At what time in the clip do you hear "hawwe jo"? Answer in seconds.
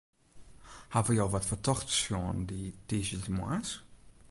0.93-1.25